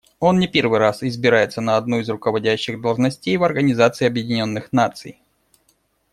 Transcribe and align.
Он 0.19 0.39
не 0.39 0.47
первый 0.47 0.79
раз 0.79 1.03
избирается 1.03 1.61
на 1.61 1.77
одну 1.77 1.99
из 1.99 2.09
руководящих 2.09 2.81
должностей 2.81 3.37
в 3.37 3.43
Организации 3.43 4.07
Объединенных 4.07 4.73
Наций. 4.73 5.21